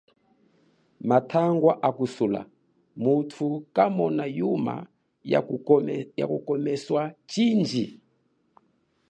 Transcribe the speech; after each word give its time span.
Matangwa 1.09 1.73
akusula 1.89 2.41
mutu 3.03 3.47
kamona 3.75 4.23
yuma 4.37 4.75
ya 6.19 6.27
kukomwesa 6.31 7.01
chindji. 7.31 7.85